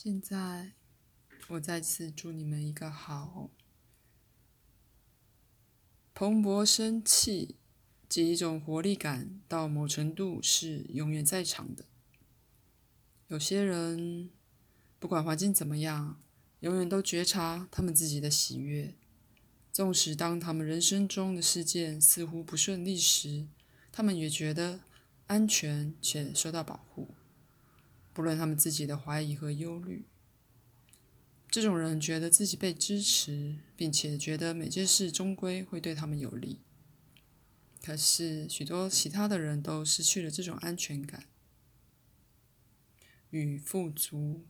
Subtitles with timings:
[0.00, 0.74] 现在，
[1.48, 3.50] 我再次祝你们一个好。
[6.14, 7.56] 蓬勃生气
[8.08, 11.84] 及一种活力感，到某程度是永远在场的。
[13.26, 14.30] 有些人，
[15.00, 16.20] 不管环境怎么样，
[16.60, 18.94] 永远都觉察他们自己的喜悦，
[19.72, 23.48] 纵使当他们人生中的事件似乎不顺利时，
[23.90, 24.78] 他们也觉得
[25.26, 27.16] 安全且受到保护。
[28.18, 30.04] 不论他们自己的怀疑和忧虑，
[31.48, 36.58] 这种人觉得自己被支持，并且觉得每件事终归会对他们有利。
[37.80, 41.28] 可是，许多其他的人都失去了这种安全感
[43.30, 44.44] 与富足，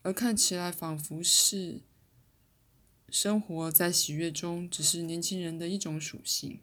[0.00, 1.82] 而看起来仿佛是
[3.10, 6.60] 生活在喜悦中，只是年轻人的一种属性。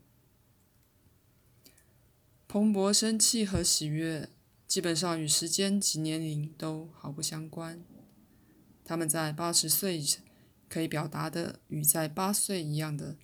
[2.47, 4.31] 蓬勃生气和喜悦。
[4.67, 7.83] 基本上与时间及年龄都毫不相关。
[8.83, 10.03] 他们在八十岁
[10.67, 13.17] 可以表达的与在八岁一样的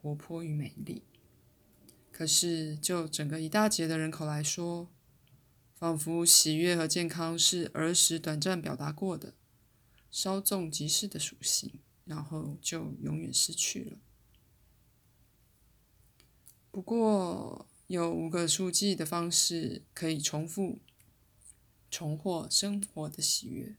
[0.00, 1.02] 活泼与美丽。
[2.10, 4.88] 可是就整个一大截的人口来说，
[5.76, 9.34] 仿佛喜悦和健康是儿时短暂表达过的、
[10.10, 13.98] 稍纵即逝的属性，然后就永远失去了。
[16.72, 20.78] 不过，有五个数计的方式可以重复、
[21.90, 23.76] 重获生活的喜悦，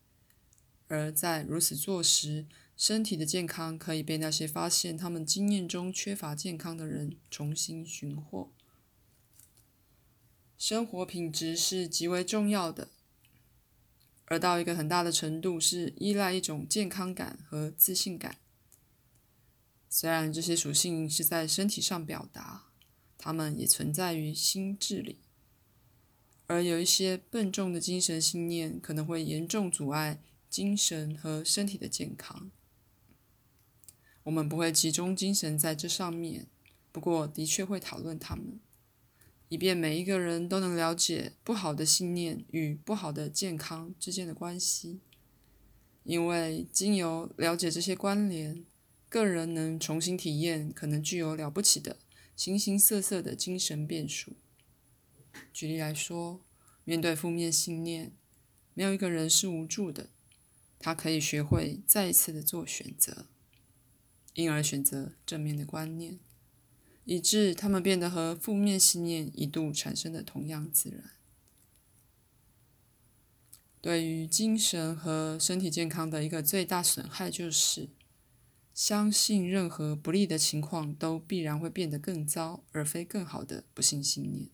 [0.87, 8.51] 而在如此做时，身体的健康可以被那些发现他们经验中缺乏健康的人重新寻获。
[10.57, 12.89] 生活品质是极为重要的，
[14.25, 18.39] 而到一个很大的程度是依赖一种健康感和自信感。
[19.87, 22.68] 虽然这些属性是在身体上表达。
[23.21, 25.17] 他们也存在于心智里，
[26.47, 32.49] 而有一些笨重的精神信念可能会严重阻碍精神和身体的健康。
[34.23, 36.47] 我们不会集中精神在这上面，
[36.93, 38.57] 不过的确会讨论他们，
[39.49, 45.01] 以便每一个人都能了解不好的信念与不好的健康之间的关系。
[46.03, 48.65] 因为经由了解这些关联，
[49.09, 51.97] 个人能重新体验可能具有了不起的。
[52.39, 54.37] 形形色色的精神变数。
[55.51, 56.39] 举例来说，
[56.85, 58.13] 面对负面信念，
[58.73, 60.09] 没有一个人是无助的。
[60.79, 63.25] 他可以学会再一次的做选择，
[64.35, 66.17] 因而选择正面的观念，
[67.03, 71.11] 以致他们变得和负面信念一度产生的同样自然。
[73.81, 77.89] 对于精神和身体健康的一个最大损害就是。
[78.79, 84.47] 相信任何不利的情况都必然会变得更糟，而非更好的不幸信念。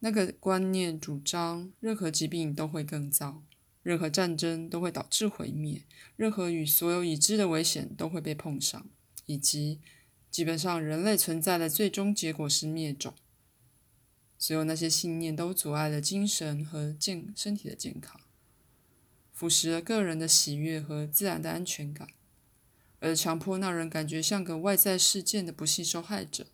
[0.00, 3.44] 那个观念主张，任何疾病都会更糟，
[3.84, 5.84] 任何战争都会导致毁灭，
[6.16, 8.84] 任何与所有已知的危险都会被碰上，
[9.26, 9.80] 以及
[10.32, 13.14] 基本上人类存在的最终结果是灭种。
[14.36, 18.20] 所有那些信念都阻碍了精神和健身体的健康。
[19.40, 22.06] 腐蚀了个人的喜悦和自然的安全感，
[22.98, 26.48] 而强迫那人感觉像个外在事件的不幸受害者。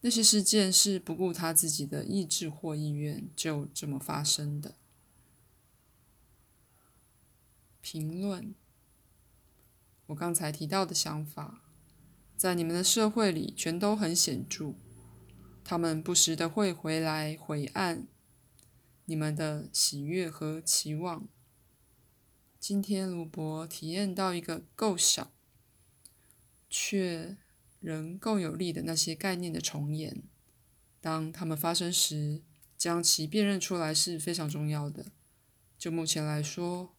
[0.00, 4.76] 那些事件是不顾他自己的意志或意愿就这么发生的。
[7.82, 8.54] 评论：
[10.06, 11.60] 我刚才提到的想法，
[12.34, 14.72] 在你们的社会里全都很显著，
[15.62, 18.06] 他们不时的会回来回按
[19.04, 21.28] 你们的喜悦和期望。
[22.66, 25.30] 今天，鲁伯体验到一个够小，
[26.70, 27.36] 却
[27.78, 30.22] 仍够有力的那些概念的重演。
[30.98, 32.40] 当它们发生时，
[32.78, 35.12] 将其辨认出来是非常重要的。
[35.76, 36.94] 就目前来说，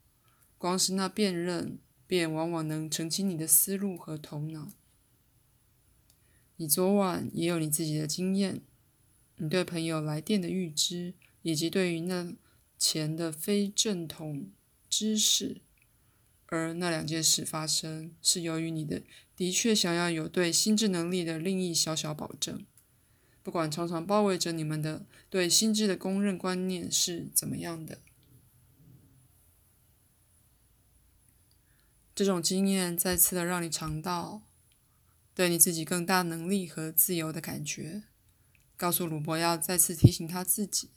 [0.60, 4.72] 光是那辨认，便往往能澄清你的思路和头脑。
[6.58, 8.62] 你昨晚也有你自己的经验，
[9.38, 12.36] 你对朋友来电的预知，以及对于那
[12.78, 14.52] 钱的非正统。
[14.90, 15.62] 知识，
[16.48, 19.02] 而那两件事发生，是由于你的
[19.36, 22.66] 的确想要有对心智能力的另一小小保证，
[23.44, 28.00] 不管常常包围着你们的对心智的公认观念是怎么样的。
[32.14, 34.42] 这种经验再次的让你尝到
[35.34, 38.04] 对你自己更大能力和自由的感觉，
[38.78, 40.92] 告诉鲁伯要再次提醒他自己。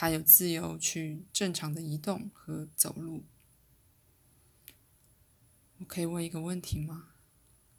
[0.00, 3.22] 他有自由去正常的移动和走路。
[5.76, 7.08] 我可以问一个问题吗？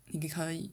[0.06, 0.70] 你可以。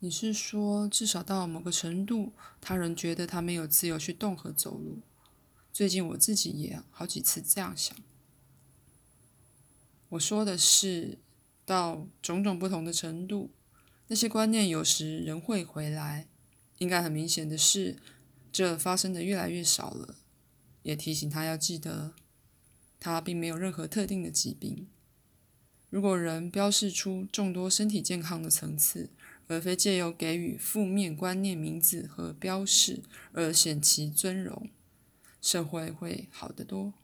[0.00, 5.00] 你是说，至少到某个程度，他人觉得他没有自由去动和走路，
[5.72, 7.96] 最近我自己也好几次这样想。
[10.10, 11.16] 我说的是，
[11.64, 13.50] 到种种不同的程度，
[14.08, 16.28] 那些观念有时仍会回来。
[16.76, 17.96] 应该很明显的是，
[18.52, 20.16] 这发生的越来越少了。
[20.82, 22.12] 也提醒他要记得，
[22.98, 24.88] 他并没有任何特定的疾病。
[25.90, 29.10] 如果人标示出众多身体健康的层次，
[29.46, 33.02] 而非借由给予负面观念名字和标示
[33.32, 34.70] 而显其尊荣，
[35.40, 36.94] 社会会好得多。